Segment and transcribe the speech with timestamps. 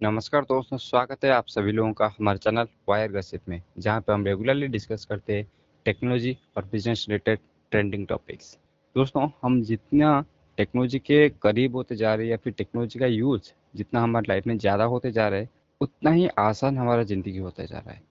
[0.00, 4.12] नमस्कार दोस्तों, स्वागत है आप सभी लोगों का हमारे चैनल वायर गसिप में, जहाँ पर
[4.12, 5.46] हम रेगुलरली डिस्कस करते हैं
[5.86, 7.38] टेक्नोलॉजी और बिज़नेस रिलेटेड
[7.72, 8.52] ट्रेंडिंग टॉपिक्स
[8.96, 10.20] दोस्तों, हम जितना
[10.58, 14.46] टेक्नोलॉजी के करीब होते जा रहे हैं या फिर टेक्नोलॉजी का यूज़ जितना हमारी लाइफ
[14.46, 15.48] में ज़्यादा होते जा रहे हैं,
[15.80, 18.02] उतना ही आसान हमारा ज़िंदगी होता जा रहा है।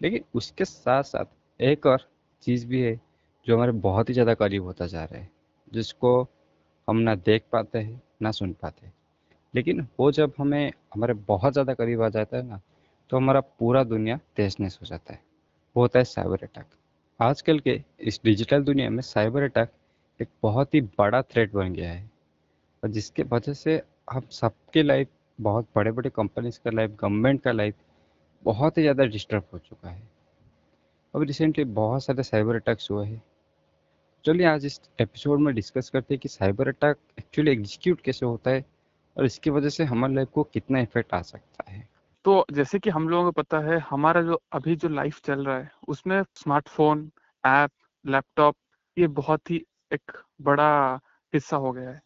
[0.00, 2.08] लेकिन उसके साथ साथ एक और
[2.42, 3.00] चीज़ भी है
[3.46, 5.30] जो हमारे बहुत ही ज़्यादा करीब होता जा रहा है,
[5.72, 6.20] जिसको
[6.88, 8.86] हम ना देख पाते हैं, ना सुन पाते
[9.56, 12.60] लेकिन वो जब हमें, हमारे बहुत ज़्यादा करीब आ जाता है ना
[13.10, 15.20] तो हमारा पूरा दुनिया तहस नहस हो जाता है।
[15.76, 16.66] वो होता है साइबर अटैक।
[17.20, 19.70] आजकल के इस डिजिटल दुनिया में साइबर अटैक
[20.20, 22.10] एक बहुत ही बड़ा थ्रेट बन गया है।
[22.82, 25.08] और जिसके वजह से हम सबके लाइफ,
[25.38, 27.74] बहुत बड़े बड़े कंपनीज़ का लाइफ, गवर्नमेंट का लाइफ
[28.42, 30.02] बहुत ही ज़्यादा डिस्टर्ब हो चुका है।
[31.14, 33.22] अब रिसेंटली बहुत सारे साइबर अटैक्स हुए हैं।
[34.24, 38.50] चलिए आज इस एपिसोड में डिस्कस करते हैं कि साइबर अटैक एक्चुअली एग्जीक्यूट कैसे होता
[38.50, 38.64] है
[39.16, 41.88] और इसकी वजह से हमारे लाइफ को कितना इफ़ेक्ट आ सकता है।
[42.24, 45.58] तो जैसे कि हम लोगों को पता है, हमारा जो अभी जो लाइफ चल रहा
[45.58, 47.10] है, उसमें स्मार्टफ़ोन
[47.46, 47.70] ऐप
[48.06, 48.56] लैपटॉप
[48.98, 51.00] ये बहुत ही एक बड़ा
[51.34, 52.00] हिस्सा हो गया है।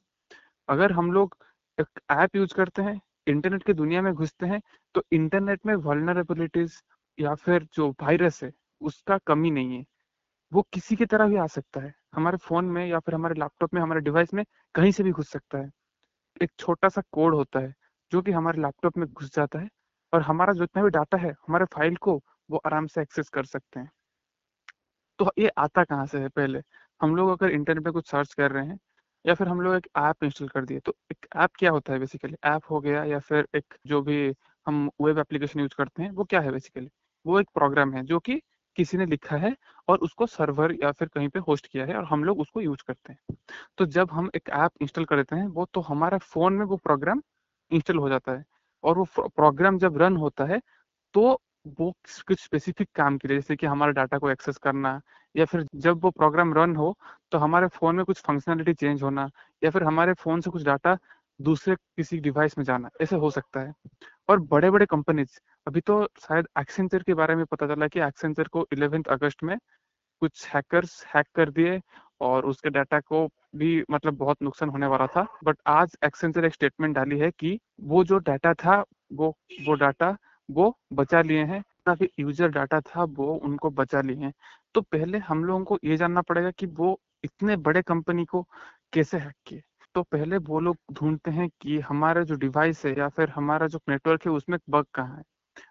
[0.69, 1.36] अगर हम लोग
[1.78, 4.61] एक ऐप यूज़ करते हैं इंटरनेट की दुनिया में घुसते हैं
[4.95, 6.83] तो इंटरनेट में वल्नरेबिलिटीज
[7.19, 9.84] या फिर जो वायरस है, उसका कमी नहीं है।
[10.52, 13.74] वो किसी की तरह भी आ सकता है। हमारे फ़ोन में या फिर हमारे लैपटॉप
[13.74, 15.70] में, हमारे डिवाइस में कहीं से भी घुस सकता है।
[16.36, 17.73] एक छोटा सा कोड होता है,
[18.12, 19.69] जो कि हमारे लैपटॉप में घुस जाता है
[20.12, 23.81] और हमारा जितना भी डाटा है, हमारे फ़ाइल को वो आराम से एक्सेस कर सकते
[23.81, 23.91] हैं।
[25.19, 26.61] तो ये आता कहाँ से है पहले?
[27.01, 28.78] हम लोग अगर इंटरनेट पे कुछ सर्च कर रहे हैं
[29.25, 31.98] या फिर हम लोग एक ऐप इंस्टॉल कर दिए तो एक ऐप क्या होता है
[31.98, 32.36] बेसिकली?
[32.47, 34.33] ऐप हो गया या फिर एक जो भी
[34.67, 36.89] हम वेब एप्लीकेशन यूज़ करते हैं, वो क्या है बेसिकली?
[37.25, 38.41] वो एक प्रोग्राम है जो कि
[38.77, 39.55] किसी ने लिखा है
[39.89, 42.83] और उसको सर्वर या फिर कहीं पे होस्ट किया है और हम लोग उसको यूज़
[42.87, 43.37] करते हैं।
[43.79, 46.77] तो जब हम एक ऐप इंस्टॉल कर देते हैं, वो तो हमारे फ़ोन में वो
[46.79, 47.23] प्रोग्राम
[47.71, 48.45] इंस्टॉल हो जाता है
[48.85, 50.61] और वो प्रोग्राम जब रन होता है
[51.15, 51.41] तो
[51.79, 51.93] वो
[52.29, 55.01] कुछ स्पेसिफिक काम के लिए, जैसे कि हमारे डाटा को एक्सेस करना
[55.35, 56.95] या फिर जब वो प्रोग्राम रन हो
[57.33, 59.29] तो हमारे फ़ोन में कुछ फंक्शनलिटी चेंज होना
[59.63, 60.97] या फिर हमारे फ़ोन से कुछ डाटा
[61.40, 63.73] दूसरे किसी डिवाइस में जाना, ऐसे हो सकता है।
[64.28, 68.48] और बड़े बड़े कंपनीज़ अभी तो शायद एक्सेंचर के बारे में पता चला कि एक्सेंचर
[68.48, 69.56] को इलेवेंथ अगस्त में
[70.23, 71.80] कुछ हैकर्स हैक कर दिए
[72.20, 76.55] और उसके डाटा को भी मतलब बहुत नुकसान होने वाला था। बट आज एक्सेंचर एक
[76.55, 79.34] स्टेटमेंट डाली है कि वो जो डाटा था, वो
[79.67, 80.17] वो डाटा
[80.48, 84.33] वो बचा लिए हैं। भी यूज़र डाटा था, वो उनको बचा लिए हैं।
[84.74, 88.42] तो पहले हम लोगों को ये जानना पड़ेगा कि वो इतने बड़े कंपनी को
[88.92, 89.62] कैसे हैक किए।
[89.95, 93.78] तो पहले वो लोग ढूंढते हैं कि हमारा जो डिवाइस है या फिर हमारा जो
[93.89, 95.23] नेटवर्क है उसमें बग कहाँ है।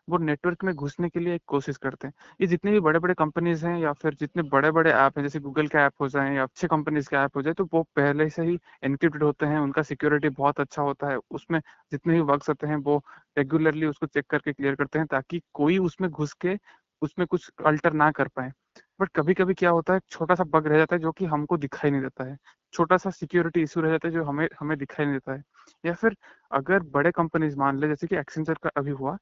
[0.10, 3.14] वो नेटवर्क में घुसने के लिए एक कोशिश करते हैं। ये जितने भी बड़े बड़े
[3.16, 6.36] कंपनीज़ हैं या फिर जितने बड़े बड़े ऐप हैं, जैसे गूगल के ऐप हो जाए
[6.36, 9.60] या अच्छे कंपनीज़ के ऐप हो जाए तो वो पहले से ही एनक्रिप्टेड होते हैं।
[9.60, 11.60] उनका सिक्योरिटी बहुत अच्छा होता है। उसमें
[11.92, 13.02] जितने भी वर्क होते हैं, वो
[13.38, 16.58] रेगुलरली उसको चेक करके क्लियर करते हैं ताकि कोई उसमें घुस के
[17.02, 18.52] उसमें कुछ अल्टर ना कर पाए।
[19.00, 21.58] बट कभी कभी क्या होता है, छोटा सा बग रह जाता है जो कि हमको
[21.58, 22.38] दिखाई नहीं देता है।
[22.74, 25.44] छोटा सा सिक्योरिटी इशू रह जाता है जो हमें हमें दिखाई नहीं देता है।
[25.84, 26.16] या फिर
[26.52, 29.18] अगर बड़े कंपनीज़ मान ले, जैसे कि एक्सेंचर का अभी हुआ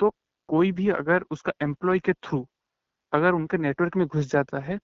[0.00, 0.10] तो
[0.48, 2.46] कोई भी अगर उसका एम्प्लॉय के थ्रू
[3.12, 4.78] अगर उनके नेटवर्क में घुस जाता है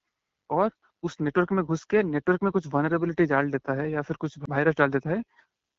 [0.50, 0.70] और
[1.02, 4.38] उस नेटवर्क में घुस के नेटवर्क में कुछ वनरेबिलिटी डाल देता है या फिर कुछ
[4.50, 5.22] वायरस डाल देता है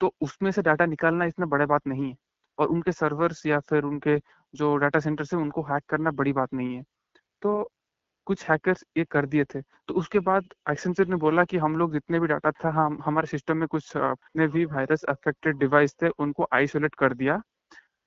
[0.02, 2.16] तो उसमें से डाटा निकालना इतना बड़ा बात नहीं है।
[2.58, 4.18] और उनके सर्वर्स या फिर उनके
[4.54, 6.84] जो डाटा सेंटर से उनको हैक करना बड़ी बात नहीं है।
[7.42, 7.70] तो
[8.28, 11.94] कुछ हैकर्स ये कर दिए थे। तो उसके बाद एक्सेंचर ने बोला कि हम लोग
[11.94, 16.10] जितने भी डाटा था, हम, हमारे सिस्टम में कुछ अपने भी वायरस अफेक्टेड डिवाइस थे,
[16.10, 17.42] उनको आइसोलेट कर दिया।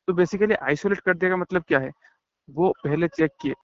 [0.09, 1.91] तो बेसिकली आइसोलेट कर दिया का मतलब क्या है?
[2.51, 3.55] वो पहले चेक किए।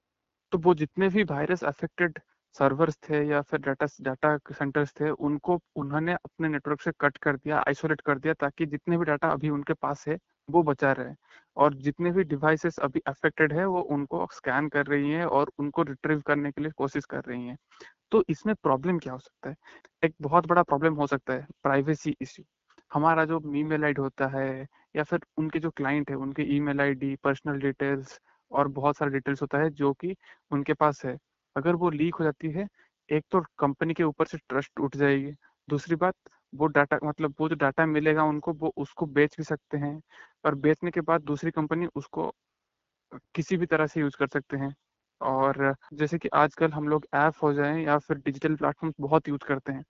[0.53, 2.19] तो वो जितने भी वायरस अफेक्टेड
[2.59, 7.37] सर्वर्स थे या फिर डाटा डाटा सेंटर्स थे, उनको, उन्होंने अपने नेटवर्क से कट कर
[7.37, 10.19] दिया आइसोलेट कर दिया, ताकि जितने भी डाटा अभी उनके पास है
[10.49, 11.15] वो बचा रहे
[11.57, 15.83] और जितने भी डिवाइसेस अभी अफेक्टेड है, वो उनको स्कैन कर रही हैं और उनको
[15.85, 17.57] रिट्रीव करने के लिए कोशिश कर रही हैं।
[18.13, 19.57] तो इसमें प्रॉब्लम क्या हो सकता है?
[20.03, 22.45] एक बहुत बड़ा प्रॉब्लम हो सकता है प्राइवेसी इश्यू
[22.91, 27.15] हमारा जो ईमेल आईडी होता है या फिर उनके जो क्लाइंट है, उनके ईमेल आईडी
[27.25, 28.19] पर्सनल डिटेल्स
[28.51, 30.15] और बहुत सारे डिटेल्स होता है जो कि
[30.51, 31.17] उनके पास है।
[31.57, 32.67] अगर वो लीक हो जाती है,
[33.09, 35.33] एक तो कंपनी के ऊपर से ट्रस्ट उठ जाएगी
[35.69, 36.15] दूसरी बात,
[36.53, 40.01] वो डाटा मतलब वो जो डाटा मिलेगा उनको, वो उसको बेच भी सकते हैं
[40.45, 42.33] और बेचने के बाद दूसरी कंपनी उसको
[43.35, 44.75] किसी भी तरह से यूज़ कर सकते हैं।
[45.21, 49.45] और जैसे कि आजकल हम लोग ऐप हो जाए या फिर डिजिटल प्लेटफॉर्म बहुत यूज़
[49.49, 49.85] करते हैं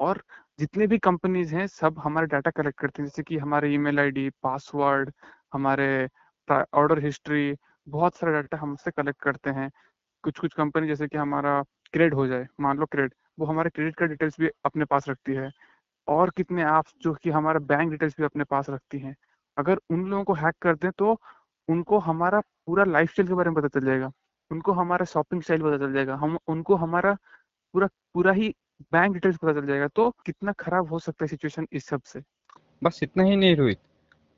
[0.00, 0.22] और
[0.58, 4.28] जितने भी कंपनीज़ हैं सब हमारे डाटा कलेक्ट करते हैं। जैसे कि हमारे ईमेल आईडी,
[4.42, 5.12] पासवर्ड,
[5.52, 6.08] हमारे
[6.48, 7.54] ऑर्डर हिस्ट्री,
[7.86, 9.70] बहुत सारा डाटा हमसे कलेक्ट करते हैं।
[10.24, 11.62] कुछ कुछ कंपनी जैसे कि हमारा
[11.94, 15.34] क्रेड हो जाए, मान लो क्रेड वो हमारे क्रेडिट कार्ड डिटेल्स भी अपने पास रखती
[15.34, 15.50] है।
[16.08, 19.16] और कितने ऐप्स जो कि हमारा बैंक डिटेल्स भी अपने पास रखती हैं।
[19.56, 21.20] अगर उन लोगों को हैक कर दें तो
[21.68, 24.10] उनको हमारा पूरा लाइफ के बारे में पता चल जाएगा।
[24.50, 27.14] उनको हमारा शॉपिंग स्टाइल पता चल जाएगा। हम उनको हमारा
[27.74, 28.54] पूरा पूरा ही
[28.92, 32.22] बैंक डिटेल्स पता चल जाएगा। तो कितना खराब हो सकता है सिचुएशन इस सबसे।
[32.84, 33.78] बस इतना ही नहीं रोहित।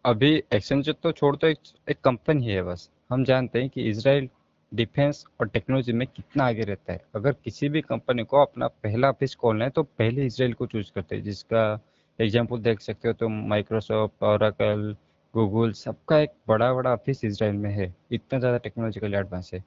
[0.04, 1.58] अभी एक्सेंचर तो छोड़ तो एक,
[1.90, 4.28] एक कंपनी है बस। हम जानते हैं कि इसराइल
[4.74, 9.08] डिफेंस और टेक्नोलॉजी में कितना आगे रहता है। अगर किसी भी कंपनी को अपना पहला
[9.10, 11.80] ऑफ़िस खोलना है तो पहले इसराइल को चूज़ करते हैं, जिसका
[12.18, 14.94] एग्ज़ाम्पल देख सकते हो तो माइक्रोसॉफ्ट ओराकल
[15.34, 19.62] गूगल सबका एक बड़ा बड़ा ऑफ़िस इसराइल में है। इतना ज़्यादा टेक्नोलॉजिकली एडवांस है।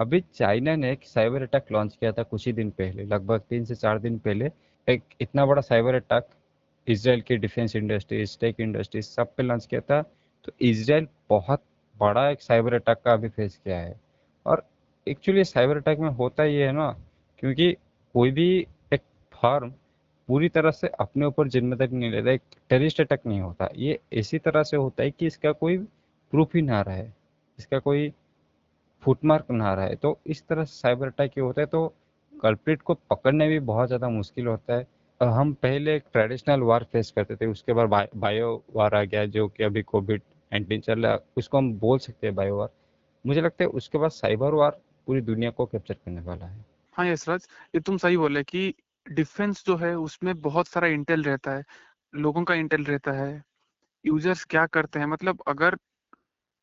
[0.00, 3.64] अभी चाइना ने एक साइबर अटैक लॉन्च किया था कुछ ही दिन पहले, लगभग तीन
[3.64, 4.50] से चार दिन पहले।
[4.88, 6.26] एक इतना बड़ा साइबर अटैक
[6.86, 10.00] इसराइल की डिफेंस इंडस्ट्रीज़ टेक इंडस्ट्रीज़ सब पे लॉन्च किया था।
[10.44, 11.62] तो इसराइल बहुत
[11.96, 13.94] बड़ा एक साइबर अटैक का अभी फेस किया है।
[14.46, 14.62] और
[15.06, 16.90] एक्चुअली साइबर अटैक में होता ये है ना,
[17.38, 17.72] क्योंकि
[18.14, 18.48] कोई भी
[18.92, 19.02] एक
[19.34, 19.72] फर्म
[20.28, 24.38] पूरी तरह से अपने ऊपर ज़िम्मेदारी नहीं लेता, एक टेरिस्ट अटैक नहीं होता। ये इसी
[24.40, 27.04] तरह से होता है कि इसका कोई प्रूफ ही ना रहे,
[27.58, 28.12] इसका कोई
[29.02, 31.86] फुटमार्क ना रहे। तो इस तरह से साइबर अटैक ये होता है तो
[32.32, 34.86] कल्प्रिट को पकड़ने भी बहुत ज़्यादा मुश्किल होता है।
[35.20, 39.46] हम पहले एक ट्रेडिशनल वार फेस करते थे, उसके बाद बायो वार आ गया, जो
[39.48, 40.22] कि अभी कोविड
[40.52, 42.68] नाइन्टीन चल रहा है, उसको हम बोल सकते हैं बायो वार
[43.26, 46.64] मुझे लगता है उसके बाद साइबर वार पूरी दुनिया को कैप्चर करने वाला है।
[46.96, 48.72] हाँ यशराज ये तुम सही बोले कि
[49.06, 51.62] डिफेंस जो है, उसमें बहुत सारा इंटेल रहता है,
[52.14, 53.42] लोगों का इंटेल रहता है।
[54.04, 55.06] यूज़र्स क्या करते हैं?
[55.06, 55.76] मतलब अगर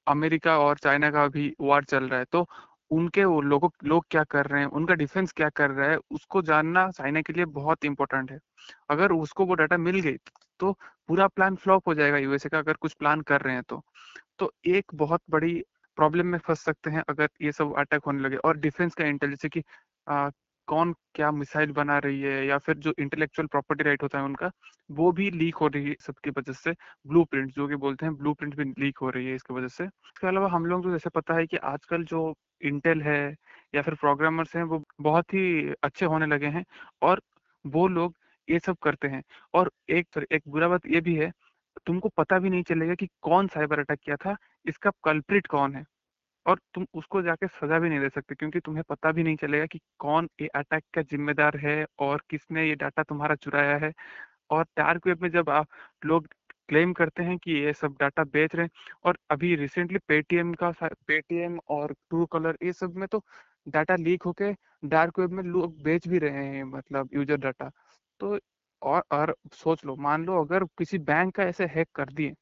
[0.08, 2.46] अमेरिका और चाइना का भी वार चल रहा है तो
[2.92, 4.68] उनके वो लोगों, लोग क्या कर रहे हैं?
[4.70, 5.98] उनका डिफेंस क्या कर रहा है?
[6.12, 8.40] उसको जानना चाइना के लिए बहुत इंपॉर्टेंट है।
[8.90, 10.18] अगर उसको वो डाटा मिल गई
[10.60, 10.72] तो
[11.08, 13.82] पूरा प्लान फ्लॉप हो जाएगा यूएसए का, अगर कुछ प्लान कर रहे हैं तो।
[14.40, 15.64] तो एक बहुत बड़ी
[15.98, 19.30] प्रॉब्लम में फंस सकते हैं अगर ये सब अटैक होने लगे। और डिफेंस का इंटेल
[19.30, 19.64] जैसे कि
[20.08, 20.30] आ,
[20.68, 24.50] कौन क्या मिसाइल बना रही है या फिर जो इंटेलेक्चुअल प्रॉपर्टी राइट होता है उनका
[24.90, 26.72] वो भी लीक हो रही है सबकी वजह से।
[27.06, 30.28] ब्लू जो कि बोलते हैं ब्लू भी लीक हो रही है इसकी वजह से। इसके
[30.28, 33.20] अलावा हम लोग को जैसे पता है कि आजकल जो इंटेल है
[33.74, 36.64] या फिर प्रोग्रामर्स हैं वो बहुत ही अच्छे होने लगे हैं
[37.02, 37.22] और
[37.66, 38.16] वो लोग
[38.48, 39.22] ये सब करते हैं।
[39.54, 41.32] और एक एक बुरा बात ये भी है
[41.86, 44.36] तुमको पता भी नहीं चलेगा कि कौन साइबर अटैक किया था,
[44.66, 45.84] इसका कल्प्रिट कौन है?
[46.46, 49.66] और तुम उसको जाके सजा भी नहीं दे सकते, क्योंकि तुम्हें पता भी नहीं चलेगा
[49.66, 53.92] कि कौन ये अटैक का जिम्मेदार है और किसने ये डाटा तुम्हारा चुराया है।
[54.52, 55.68] और डार्क वेब में जब आप
[56.06, 56.28] लोग
[56.70, 58.72] क्लेम करते हैं कि ये सब डाटा बेच रहे हैं
[59.06, 63.24] और अभी रिसेंटली पेटीएम का पेटीएम और ट्रू कलर ये सब में तो
[63.68, 64.52] डाटा लीक होके
[64.86, 67.70] डार्क वेब में लोग बेच भी रहे हैं मतलब यूज़र डाटा।
[68.20, 68.38] तो
[68.84, 72.34] और और सोच लो, मान लो अगर किसी बैंक का ऐसे हैक कर दिए,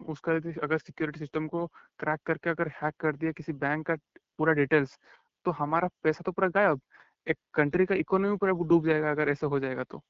[0.00, 1.66] उसका अगर सिक्योरिटी सिस्टम को
[1.98, 3.94] क्रैक करके अगर हैक कर दिया किसी बैंक का
[4.38, 4.98] पूरा डिटेल्स
[5.46, 6.80] तो हमारा पैसा तो पूरा गायब,
[7.26, 10.02] एक कंट्री का इकोनॉमी पूरा डूब जाएगा अगर ऐसा हो जाएगा तो।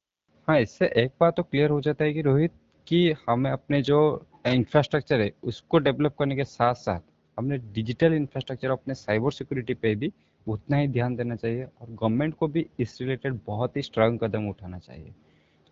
[0.49, 2.53] हाँ इससे एक बात तो क्लियर हो जाता है कि रोहित,
[2.87, 3.99] कि हमें अपने जो
[4.47, 7.01] इंफ्रास्ट्रक्चर है, उसको डेवलप करने के साथ साथ
[7.39, 10.13] हमने डिजिटल इंफ्रास्ट्रक्चर अपने साइबर सिक्योरिटी पे भी
[10.47, 14.49] उतना ही ध्यान देना चाहिए और गवर्नमेंट को भी इस रिलेटेड बहुत ही स्ट्रांग कदम
[14.49, 15.15] उठाना चाहिए।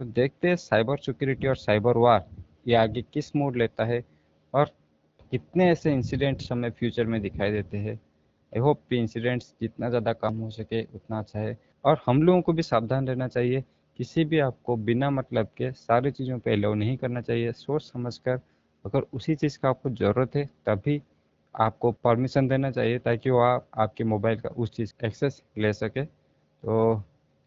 [0.00, 2.25] तो देखते हैं साइबर सिक्योरिटी और साइबर वार
[2.69, 4.02] ये आगे किस मोड लेता है
[4.54, 4.70] और
[5.32, 10.12] कितने ऐसे इंसिडेंट्स हमें फ्यूचर में दिखाई देते हैं। आई होप कि इंसिडेंट्स जितना ज़्यादा
[10.14, 13.64] कम हो सके, उतना अच्छा है। और हम लोगों को भी सावधान रहना चाहिए,
[13.98, 18.16] किसी भी आपको बिना मतलब के सारी चीज़ों पे अलाउ नहीं करना चाहिए। सोच समझ
[18.19, 18.40] कर
[18.84, 21.00] अगर उसी चीज़ का आपको ज़रूरत है, तभी
[21.54, 26.04] आपको परमिशन देना चाहिए ताकि वो आप, आपके मोबाइल का उस चीज़ एक्सेस ले सके।
[26.04, 27.02] तो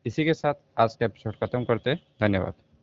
[0.09, 2.68] इसी के साथ आज का एपिसोड ख़त्म करते हैं। धन्यवाद।